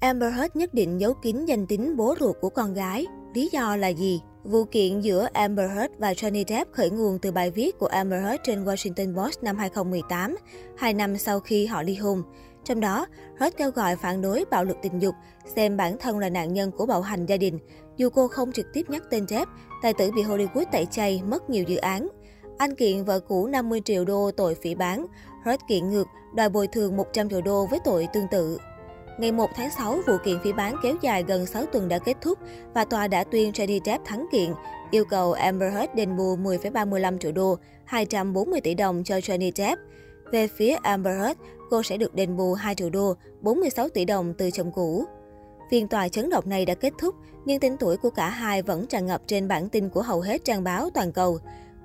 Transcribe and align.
Amber 0.00 0.34
Heard 0.34 0.56
nhất 0.56 0.74
định 0.74 1.00
giấu 1.00 1.14
kín 1.14 1.44
danh 1.44 1.66
tính 1.66 1.96
bố 1.96 2.14
ruột 2.20 2.36
của 2.40 2.48
con 2.48 2.74
gái. 2.74 3.06
Lý 3.34 3.48
do 3.52 3.76
là 3.76 3.88
gì? 3.88 4.20
Vụ 4.44 4.64
kiện 4.64 5.00
giữa 5.00 5.28
Amber 5.32 5.70
Heard 5.70 5.94
và 5.98 6.12
Johnny 6.12 6.44
Depp 6.48 6.72
khởi 6.72 6.90
nguồn 6.90 7.18
từ 7.18 7.32
bài 7.32 7.50
viết 7.50 7.78
của 7.78 7.86
Amber 7.86 8.22
Heard 8.22 8.42
trên 8.44 8.64
Washington 8.64 9.16
Post 9.16 9.42
năm 9.42 9.56
2018, 9.56 10.36
hai 10.76 10.94
năm 10.94 11.18
sau 11.18 11.40
khi 11.40 11.66
họ 11.66 11.82
ly 11.82 11.94
hôn. 11.94 12.22
Trong 12.64 12.80
đó, 12.80 13.06
Heard 13.40 13.56
kêu 13.56 13.70
gọi 13.70 13.96
phản 13.96 14.22
đối 14.22 14.44
bạo 14.50 14.64
lực 14.64 14.76
tình 14.82 14.98
dục, 14.98 15.14
xem 15.56 15.76
bản 15.76 15.96
thân 15.98 16.18
là 16.18 16.28
nạn 16.28 16.52
nhân 16.52 16.70
của 16.70 16.86
bạo 16.86 17.00
hành 17.00 17.26
gia 17.26 17.36
đình. 17.36 17.58
Dù 17.96 18.10
cô 18.10 18.28
không 18.28 18.52
trực 18.52 18.66
tiếp 18.72 18.86
nhắc 18.88 19.02
tên 19.10 19.26
Depp, 19.28 19.50
tài 19.82 19.94
tử 19.94 20.10
bị 20.16 20.22
Hollywood 20.22 20.64
tẩy 20.72 20.86
chay, 20.90 21.22
mất 21.26 21.50
nhiều 21.50 21.64
dự 21.64 21.76
án. 21.76 22.08
Anh 22.58 22.74
kiện 22.74 23.04
vợ 23.04 23.20
cũ 23.20 23.46
50 23.46 23.80
triệu 23.84 24.04
đô 24.04 24.30
tội 24.36 24.54
phỉ 24.54 24.74
bán. 24.74 25.06
Heard 25.44 25.62
kiện 25.68 25.90
ngược, 25.90 26.06
đòi 26.34 26.48
bồi 26.48 26.66
thường 26.66 26.96
100 26.96 27.28
triệu 27.28 27.40
đô 27.40 27.66
với 27.66 27.78
tội 27.84 28.08
tương 28.12 28.28
tự. 28.30 28.58
Ngày 29.18 29.32
1 29.32 29.50
tháng 29.54 29.70
6, 29.70 30.00
vụ 30.06 30.16
kiện 30.24 30.38
phỉ 30.42 30.52
bán 30.52 30.76
kéo 30.82 30.96
dài 31.00 31.24
gần 31.28 31.46
6 31.46 31.66
tuần 31.66 31.88
đã 31.88 31.98
kết 31.98 32.16
thúc 32.20 32.38
và 32.74 32.84
tòa 32.84 33.08
đã 33.08 33.24
tuyên 33.24 33.52
Johnny 33.52 33.80
Depp 33.84 34.04
thắng 34.04 34.26
kiện, 34.32 34.54
yêu 34.90 35.04
cầu 35.04 35.32
Amber 35.32 35.72
Heard 35.72 35.94
đền 35.94 36.16
bù 36.16 36.36
10,35 36.36 37.18
triệu 37.18 37.32
đô, 37.32 37.58
240 37.84 38.60
tỷ 38.60 38.74
đồng 38.74 39.04
cho 39.04 39.16
Johnny 39.16 39.52
Depp. 39.54 39.80
Về 40.32 40.46
phía 40.46 40.76
Amber 40.82 41.20
Heard, 41.20 41.40
cô 41.70 41.82
sẽ 41.82 41.96
được 41.96 42.14
đền 42.14 42.36
bù 42.36 42.54
2 42.54 42.74
triệu 42.74 42.90
đô, 42.90 43.14
46 43.40 43.88
tỷ 43.88 44.04
đồng 44.04 44.34
từ 44.34 44.50
chồng 44.50 44.72
cũ. 44.72 45.04
Phiên 45.70 45.88
tòa 45.88 46.08
chấn 46.08 46.30
động 46.30 46.48
này 46.48 46.66
đã 46.66 46.74
kết 46.74 46.92
thúc, 46.98 47.14
nhưng 47.44 47.60
tên 47.60 47.76
tuổi 47.76 47.96
của 47.96 48.10
cả 48.10 48.28
hai 48.28 48.62
vẫn 48.62 48.86
tràn 48.86 49.06
ngập 49.06 49.22
trên 49.26 49.48
bản 49.48 49.68
tin 49.68 49.88
của 49.88 50.02
hầu 50.02 50.20
hết 50.20 50.44
trang 50.44 50.64
báo 50.64 50.90
toàn 50.94 51.12
cầu. 51.12 51.38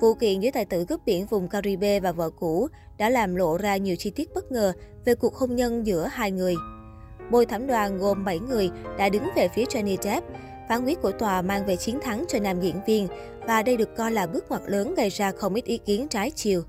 Vụ 0.00 0.14
kiện 0.14 0.40
giữa 0.40 0.50
tài 0.50 0.64
tử 0.64 0.84
cướp 0.84 1.00
biển 1.06 1.26
vùng 1.26 1.48
Caribe 1.48 2.00
và 2.00 2.12
vợ 2.12 2.30
cũ 2.30 2.68
đã 2.98 3.10
làm 3.10 3.34
lộ 3.34 3.56
ra 3.56 3.76
nhiều 3.76 3.96
chi 3.96 4.10
tiết 4.10 4.34
bất 4.34 4.52
ngờ 4.52 4.72
về 5.04 5.14
cuộc 5.14 5.34
hôn 5.34 5.56
nhân 5.56 5.86
giữa 5.86 6.06
hai 6.12 6.30
người. 6.30 6.54
Bồi 7.30 7.46
thẩm 7.46 7.66
đoàn 7.66 7.98
gồm 7.98 8.24
7 8.24 8.38
người 8.38 8.70
đã 8.98 9.08
đứng 9.08 9.28
về 9.36 9.48
phía 9.48 9.64
Johnny 9.64 9.96
Depp. 10.02 10.26
Phán 10.68 10.84
quyết 10.84 11.02
của 11.02 11.12
tòa 11.12 11.42
mang 11.42 11.66
về 11.66 11.76
chiến 11.76 11.98
thắng 12.02 12.24
cho 12.28 12.38
nam 12.38 12.60
diễn 12.60 12.76
viên 12.86 13.08
và 13.46 13.62
đây 13.62 13.76
được 13.76 13.96
coi 13.96 14.12
là 14.12 14.26
bước 14.26 14.44
ngoặt 14.48 14.62
lớn 14.66 14.94
gây 14.94 15.08
ra 15.08 15.32
không 15.32 15.54
ít 15.54 15.64
ý 15.64 15.78
kiến 15.78 16.08
trái 16.08 16.30
chiều. 16.30 16.62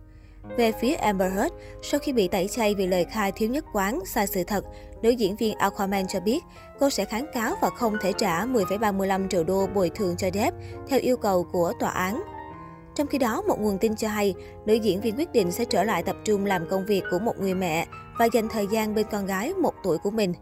Về 0.57 0.71
phía 0.71 0.93
Amber 0.93 1.33
Heard, 1.33 1.53
sau 1.81 1.99
khi 1.99 2.13
bị 2.13 2.27
tẩy 2.27 2.47
chay 2.47 2.75
vì 2.75 2.87
lời 2.87 3.05
khai 3.05 3.31
thiếu 3.31 3.49
nhất 3.49 3.65
quán, 3.73 3.99
sai 4.05 4.27
sự 4.27 4.43
thật, 4.43 4.65
nữ 5.01 5.09
diễn 5.09 5.35
viên 5.35 5.57
Aquaman 5.57 6.07
cho 6.07 6.19
biết 6.19 6.39
cô 6.79 6.89
sẽ 6.89 7.05
kháng 7.05 7.25
cáo 7.33 7.55
và 7.61 7.69
không 7.69 7.97
thể 8.01 8.13
trả 8.17 8.45
10,35 8.45 9.27
triệu 9.27 9.43
đô 9.43 9.67
bồi 9.67 9.89
thường 9.89 10.15
cho 10.17 10.29
Depp 10.33 10.57
theo 10.87 10.99
yêu 10.99 11.17
cầu 11.17 11.43
của 11.43 11.73
tòa 11.79 11.91
án. 11.91 12.23
Trong 12.95 13.07
khi 13.07 13.17
đó, 13.17 13.41
một 13.41 13.59
nguồn 13.59 13.77
tin 13.77 13.95
cho 13.95 14.07
hay, 14.07 14.33
nữ 14.65 14.73
diễn 14.73 15.01
viên 15.01 15.15
quyết 15.17 15.31
định 15.31 15.51
sẽ 15.51 15.65
trở 15.65 15.83
lại 15.83 16.03
tập 16.03 16.15
trung 16.25 16.45
làm 16.45 16.67
công 16.69 16.85
việc 16.85 17.03
của 17.11 17.19
một 17.19 17.33
người 17.39 17.53
mẹ 17.53 17.87
và 18.19 18.27
dành 18.33 18.49
thời 18.49 18.67
gian 18.67 18.95
bên 18.95 19.05
con 19.11 19.25
gái 19.25 19.53
một 19.53 19.73
tuổi 19.83 19.97
của 19.97 20.11
mình. 20.11 20.33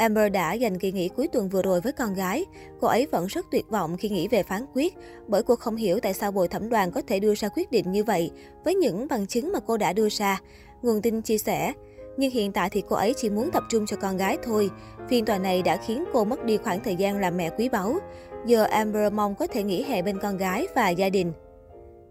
Amber 0.00 0.32
đã 0.32 0.52
dành 0.52 0.78
kỳ 0.78 0.92
nghỉ 0.92 1.08
cuối 1.08 1.28
tuần 1.28 1.48
vừa 1.48 1.62
rồi 1.62 1.80
với 1.80 1.92
con 1.92 2.14
gái. 2.14 2.44
Cô 2.80 2.88
ấy 2.88 3.06
vẫn 3.06 3.26
rất 3.26 3.46
tuyệt 3.50 3.70
vọng 3.70 3.96
khi 3.96 4.08
nghĩ 4.08 4.28
về 4.28 4.42
phán 4.42 4.64
quyết, 4.74 4.94
bởi 5.28 5.42
cô 5.42 5.56
không 5.56 5.76
hiểu 5.76 6.00
tại 6.00 6.14
sao 6.14 6.32
bồi 6.32 6.48
thẩm 6.48 6.68
đoàn 6.68 6.90
có 6.90 7.02
thể 7.06 7.20
đưa 7.20 7.34
ra 7.34 7.48
quyết 7.48 7.70
định 7.70 7.92
như 7.92 8.04
vậy 8.04 8.30
với 8.64 8.74
những 8.74 9.06
bằng 9.08 9.26
chứng 9.26 9.52
mà 9.52 9.60
cô 9.60 9.76
đã 9.76 9.92
đưa 9.92 10.08
ra. 10.08 10.40
Nguồn 10.82 11.02
tin 11.02 11.22
chia 11.22 11.38
sẻ, 11.38 11.72
nhưng 12.16 12.30
hiện 12.30 12.52
tại 12.52 12.70
thì 12.70 12.82
cô 12.88 12.96
ấy 12.96 13.14
chỉ 13.16 13.30
muốn 13.30 13.50
tập 13.50 13.62
trung 13.68 13.86
cho 13.86 13.96
con 13.96 14.16
gái 14.16 14.38
thôi. 14.42 14.70
Phiên 15.08 15.24
tòa 15.24 15.38
này 15.38 15.62
đã 15.62 15.76
khiến 15.76 16.04
cô 16.12 16.24
mất 16.24 16.44
đi 16.44 16.56
khoảng 16.56 16.80
thời 16.84 16.96
gian 16.96 17.20
làm 17.20 17.36
mẹ 17.36 17.50
quý 17.58 17.68
báu. 17.68 17.94
Giờ 18.46 18.62
Amber 18.62 19.12
mong 19.12 19.34
có 19.34 19.46
thể 19.46 19.62
nghỉ 19.62 19.82
hè 19.82 20.02
bên 20.02 20.18
con 20.18 20.36
gái 20.36 20.66
và 20.74 20.88
gia 20.90 21.08
đình. 21.08 21.32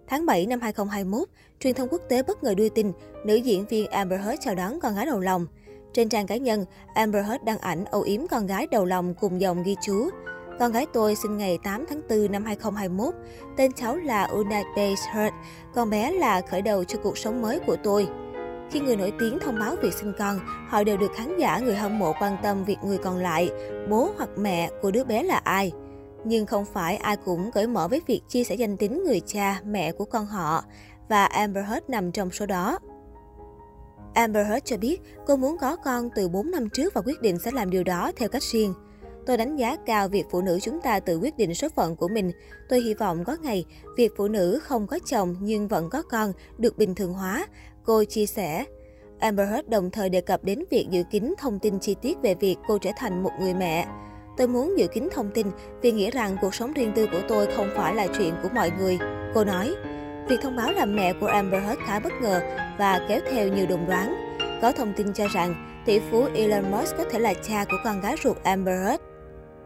Tháng 0.08 0.26
7 0.26 0.46
năm 0.46 0.62
2021, 0.62 1.28
truyền 1.60 1.74
thông 1.76 1.88
quốc 1.92 2.02
tế 2.10 2.24
bất 2.24 2.44
ngờ 2.44 2.54
đưa 2.54 2.70
tin 2.70 2.92
nữ 3.26 3.36
diễn 3.36 3.66
viên 3.66 3.88
Amber 3.88 4.22
Heard 4.22 4.42
chào 4.42 4.56
đón 4.56 4.80
con 4.80 4.96
gái 4.96 5.06
đầu 5.06 5.20
lòng. 5.20 5.48
Trên 5.94 6.10
trang 6.10 6.28
cá 6.28 6.38
nhân, 6.38 6.66
Amber 6.94 7.26
Heard 7.26 7.44
đăng 7.44 7.58
ảnh 7.58 7.86
âu 7.86 8.02
yếm 8.02 8.28
con 8.28 8.48
gái 8.48 8.68
đầu 8.72 8.86
lòng 8.86 9.14
cùng 9.14 9.42
dòng 9.42 9.64
ghi 9.64 9.76
chú. 9.82 10.10
Con 10.60 10.72
gái 10.72 10.86
tôi 10.94 11.16
sinh 11.16 11.38
ngày 11.38 11.58
8 11.64 11.86
tháng 11.90 12.02
4 12.10 12.32
năm 12.32 12.46
2021. 12.46 13.14
Tên 13.58 13.72
cháu 13.72 13.96
là 13.96 14.24
United 14.24 15.00
Heard. 15.14 15.36
Con 15.76 15.90
bé 15.90 16.12
là 16.12 16.42
khởi 16.42 16.62
đầu 16.62 16.84
cho 16.84 17.00
cuộc 17.04 17.18
sống 17.18 17.42
mới 17.42 17.60
của 17.60 17.76
tôi. 17.84 18.08
Khi 18.72 18.80
người 18.80 18.96
nổi 18.96 19.14
tiếng 19.20 19.40
thông 19.40 19.60
báo 19.60 19.76
việc 19.82 19.94
sinh 19.94 20.14
con, 20.20 20.40
họ 20.68 20.84
đều 20.84 20.98
được 20.98 21.12
khán 21.16 21.38
giả 21.38 21.60
người 21.60 21.76
hâm 21.76 22.00
mộ 22.00 22.14
quan 22.22 22.38
tâm 22.44 22.64
việc 22.64 22.78
người 22.84 22.98
còn 22.98 23.18
lại, 23.18 23.50
bố 23.90 24.10
hoặc 24.18 24.30
mẹ 24.38 24.70
của 24.82 24.92
đứa 24.92 25.04
bé 25.04 25.24
là 25.24 25.38
ai. 25.44 25.72
Nhưng 26.24 26.46
không 26.46 26.66
phải 26.66 26.96
ai 26.96 27.18
cũng 27.18 27.52
cởi 27.52 27.68
mở 27.68 27.88
với 27.88 28.02
việc 28.08 28.22
chia 28.30 28.44
sẻ 28.44 28.56
danh 28.56 28.78
tính 28.78 29.04
người 29.06 29.22
cha, 29.26 29.62
mẹ 29.66 29.92
của 29.92 30.06
con 30.06 30.26
họ, 30.26 30.64
và 31.10 31.26
Amber 31.26 31.66
Heard 31.66 31.86
nằm 31.88 32.12
trong 32.12 32.32
số 32.32 32.46
đó. 32.46 32.80
Amber 34.14 34.48
Heard 34.48 34.66
cho 34.66 34.78
biết 34.78 35.02
cô 35.28 35.36
muốn 35.36 35.58
có 35.58 35.76
con 35.76 36.10
từ 36.16 36.30
4 36.30 36.52
năm 36.52 36.70
trước 36.70 36.94
và 36.94 37.02
quyết 37.06 37.22
định 37.22 37.40
sẽ 37.40 37.52
làm 37.52 37.70
điều 37.70 37.84
đó 37.84 38.12
theo 38.16 38.30
cách 38.30 38.44
riêng. 38.44 38.74
Tôi 39.26 39.38
đánh 39.38 39.56
giá 39.56 39.76
cao 39.86 40.08
việc 40.08 40.26
phụ 40.32 40.42
nữ 40.42 40.60
chúng 40.62 40.82
ta 40.82 41.00
tự 41.00 41.18
quyết 41.18 41.38
định 41.38 41.56
số 41.56 41.68
phận 41.76 41.96
của 41.96 42.08
mình. 42.08 42.32
Tôi 42.70 42.82
hy 42.82 42.94
vọng 42.94 43.24
có 43.24 43.38
ngày, 43.42 43.66
việc 43.98 44.12
phụ 44.18 44.28
nữ 44.28 44.60
không 44.64 44.88
có 44.88 45.00
chồng 45.06 45.36
nhưng 45.42 45.68
vẫn 45.68 45.90
có 45.90 46.02
con 46.02 46.34
được 46.58 46.78
bình 46.78 46.96
thường 46.96 47.14
hóa. 47.14 47.48
Cô 47.84 48.04
chia 48.04 48.26
sẻ. 48.26 48.66
Amber 49.20 49.50
Heard 49.50 49.70
đồng 49.70 49.92
thời 49.92 50.10
đề 50.10 50.22
cập 50.22 50.44
đến 50.44 50.64
việc 50.70 50.88
giữ 50.92 51.04
kín 51.12 51.34
thông 51.38 51.60
tin 51.60 51.80
chi 51.80 51.96
tiết 52.02 52.18
về 52.22 52.36
việc 52.36 52.56
cô 52.68 52.78
trở 52.78 52.92
thành 52.98 53.24
một 53.24 53.32
người 53.40 53.54
mẹ. 53.54 53.88
Tôi 54.38 54.48
muốn 54.48 54.78
giữ 54.78 54.88
kín 54.88 55.08
thông 55.12 55.32
tin 55.34 55.48
vì 55.82 55.92
nghĩ 55.92 56.12
rằng 56.12 56.38
cuộc 56.42 56.56
sống 56.56 56.74
riêng 56.74 56.92
tư 56.96 57.08
của 57.12 57.22
tôi 57.28 57.48
không 57.56 57.70
phải 57.76 57.96
là 57.96 58.08
chuyện 58.18 58.34
của 58.44 58.50
mọi 58.56 58.72
người. 58.80 58.98
Cô 59.34 59.44
nói. 59.44 59.76
Việc 60.30 60.42
thông 60.42 60.56
báo 60.56 60.72
làm 60.72 60.96
mẹ 60.96 61.14
của 61.14 61.28
Amber 61.28 61.64
Heard 61.64 61.82
khá 61.86 62.00
bất 62.00 62.14
ngờ 62.22 62.42
và 62.78 63.06
kéo 63.10 63.20
theo 63.32 63.48
nhiều 63.48 63.66
đồn 63.68 63.86
đoán. 63.88 64.16
Có 64.62 64.72
thông 64.72 64.94
tin 64.94 65.14
cho 65.14 65.28
rằng 65.28 65.82
tỷ 65.86 66.00
phú 66.00 66.28
Elon 66.36 66.72
Musk 66.72 66.98
có 66.98 67.04
thể 67.12 67.20
là 67.20 67.34
cha 67.34 67.66
của 67.66 67.78
con 67.84 68.02
gái 68.02 68.16
ruột 68.24 68.44
Amber 68.44 68.76
Heard. 68.84 69.04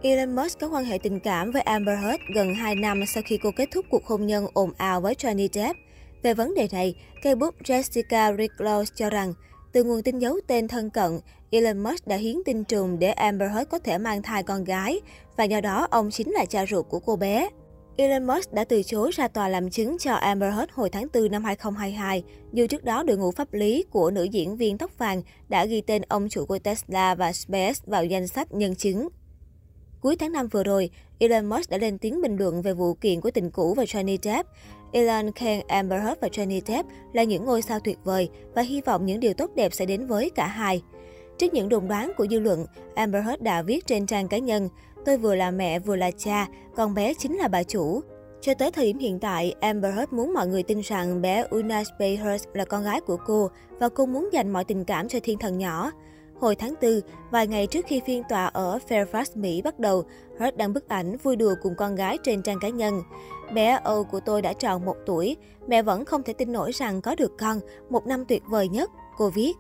Elon 0.02 0.36
Musk 0.36 0.60
có 0.60 0.68
quan 0.68 0.86
hệ 0.86 0.98
tình 0.98 1.20
cảm 1.20 1.52
với 1.52 1.62
Amber 1.62 2.00
Heard 2.00 2.24
gần 2.36 2.56
2 2.56 2.76
năm 2.76 3.04
sau 3.14 3.24
khi 3.26 3.40
cô 3.44 3.50
kết 3.56 3.70
thúc 3.72 3.86
cuộc 3.90 4.06
hôn 4.06 4.28
nhân 4.28 4.48
ồn 4.54 4.72
ào 4.78 5.02
với 5.02 5.14
Johnny 5.14 5.48
Depp. 5.54 5.80
Về 6.24 6.34
vấn 6.34 6.54
đề 6.56 6.68
này, 6.72 6.96
cây 7.24 7.36
bút 7.36 7.56
Jessica 7.64 8.36
Ricklow 8.36 8.86
cho 8.96 9.10
rằng, 9.10 9.34
từ 9.72 9.84
nguồn 9.84 10.02
tin 10.02 10.20
giấu 10.20 10.40
tên 10.48 10.68
thân 10.68 10.90
cận, 10.90 11.20
Elon 11.52 11.84
Musk 11.84 12.08
đã 12.08 12.16
hiến 12.16 12.36
tinh 12.46 12.64
trùng 12.64 13.00
để 13.00 13.12
Amber 13.12 13.52
Heard 13.52 13.70
có 13.70 13.80
thể 13.80 13.98
mang 13.98 14.22
thai 14.22 14.44
con 14.44 14.64
gái, 14.64 15.02
và 15.38 15.44
do 15.44 15.62
đó 15.62 15.88
ông 15.92 16.12
chính 16.12 16.32
là 16.32 16.46
cha 16.46 16.66
ruột 16.66 16.86
của 16.90 17.00
cô 17.00 17.16
bé. 17.16 17.50
Elon 17.98 18.28
Musk 18.28 18.54
đã 18.54 18.64
từ 18.64 18.84
chối 18.84 19.12
ra 19.12 19.28
tòa 19.28 19.50
làm 19.50 19.70
chứng 19.70 19.98
cho 19.98 20.14
Amber 20.14 20.54
Heard 20.54 20.72
hồi 20.74 20.90
tháng 20.90 21.08
4 21.14 21.32
năm 21.32 21.44
2022, 21.44 22.24
dù 22.54 22.68
trước 22.68 22.84
đó 22.84 23.04
đội 23.04 23.18
ngũ 23.18 23.32
pháp 23.32 23.54
lý 23.54 23.84
của 23.90 24.12
nữ 24.12 24.24
diễn 24.24 24.58
viên 24.58 24.78
tóc 24.78 24.98
vàng 24.98 25.22
đã 25.50 25.66
ghi 25.66 25.82
tên 25.82 26.02
ông 26.02 26.30
chủ 26.30 26.46
của 26.46 26.60
Tesla 26.60 27.16
và 27.16 27.34
SpaceX 27.34 27.84
vào 27.86 28.06
danh 28.06 28.28
sách 28.28 28.54
nhân 28.54 28.76
chứng. 28.76 29.08
Cuối 30.02 30.16
tháng 30.16 30.32
5 30.32 30.48
vừa 30.48 30.64
rồi, 30.64 30.90
Elon 31.20 31.46
Musk 31.46 31.70
đã 31.70 31.78
lên 31.78 31.98
tiếng 31.98 32.22
bình 32.22 32.38
luận 32.38 32.62
về 32.62 32.74
vụ 32.74 32.94
kiện 32.94 33.22
của 33.22 33.32
tình 33.32 33.52
cũ 33.52 33.74
và 33.74 33.84
Johnny 33.84 34.18
Depp. 34.22 34.50
Elon 34.92 35.32
khen 35.32 35.68
Amber 35.68 36.02
Heard 36.04 36.22
và 36.22 36.28
Johnny 36.28 36.62
Depp 36.66 36.90
là 37.14 37.24
những 37.24 37.46
ngôi 37.46 37.62
sao 37.62 37.80
tuyệt 37.80 37.98
vời 38.04 38.30
và 38.56 38.62
hy 38.62 38.82
vọng 38.82 39.06
những 39.06 39.20
điều 39.20 39.34
tốt 39.34 39.52
đẹp 39.56 39.74
sẽ 39.74 39.86
đến 39.86 40.08
với 40.08 40.30
cả 40.30 40.48
hai. 40.48 40.82
Trước 41.38 41.54
những 41.54 41.70
đồn 41.70 41.88
đoán 41.88 42.12
của 42.18 42.28
dư 42.28 42.40
luận, 42.40 42.66
Amber 42.96 43.26
Heard 43.26 43.42
đã 43.42 43.62
viết 43.62 43.88
trên 43.88 44.06
trang 44.06 44.28
cá 44.28 44.38
nhân, 44.38 44.70
Tôi 45.06 45.18
vừa 45.18 45.36
là 45.36 45.52
mẹ 45.52 45.80
vừa 45.80 45.96
là 45.96 46.12
cha, 46.12 46.48
con 46.76 46.94
bé 46.94 47.14
chính 47.14 47.38
là 47.38 47.48
bà 47.48 47.64
chủ. 47.64 48.02
Cho 48.42 48.54
tới 48.54 48.72
thời 48.72 48.86
điểm 48.86 48.98
hiện 48.98 49.20
tại, 49.20 49.56
Amber 49.60 49.96
Heard 49.96 50.14
muốn 50.14 50.34
mọi 50.34 50.48
người 50.48 50.64
tin 50.64 50.80
rằng 50.80 51.22
bé 51.22 51.46
Una 51.50 51.84
Spey 51.84 52.16
Heard 52.16 52.44
là 52.54 52.66
con 52.66 52.84
gái 52.84 53.02
của 53.02 53.18
cô 53.26 53.50
và 53.80 53.90
cô 53.90 54.06
muốn 54.06 54.30
dành 54.34 54.54
mọi 54.54 54.64
tình 54.64 54.86
cảm 54.86 55.08
cho 55.08 55.20
thiên 55.24 55.38
thần 55.38 55.58
nhỏ. 55.58 55.92
Hồi 56.40 56.56
tháng 56.56 56.74
4, 56.82 57.00
vài 57.32 57.48
ngày 57.48 57.68
trước 57.68 57.86
khi 57.88 58.02
phiên 58.06 58.24
tòa 58.30 58.46
ở 58.46 58.80
Fairfax, 58.90 59.26
Mỹ 59.36 59.62
bắt 59.62 59.80
đầu, 59.80 60.04
Heard 60.40 60.58
đăng 60.58 60.74
bức 60.74 60.88
ảnh 60.88 61.18
vui 61.24 61.36
đùa 61.36 61.56
cùng 61.62 61.76
con 61.78 61.96
gái 61.96 62.18
trên 62.24 62.42
trang 62.42 62.60
cá 62.62 62.70
nhân. 62.70 63.02
Bé 63.54 63.80
Âu 63.84 64.04
của 64.04 64.20
tôi 64.20 64.42
đã 64.42 64.54
tròn 64.54 64.86
một 64.86 64.96
tuổi, 65.06 65.38
mẹ 65.68 65.82
vẫn 65.82 66.06
không 66.06 66.24
thể 66.24 66.34
tin 66.34 66.52
nổi 66.52 66.72
rằng 66.72 67.02
có 67.02 67.16
được 67.16 67.32
con, 67.40 67.60
một 67.90 68.08
năm 68.08 68.26
tuyệt 68.26 68.44
vời 68.50 68.68
nhất, 68.68 68.90
cô 69.18 69.30
viết. 69.30 69.54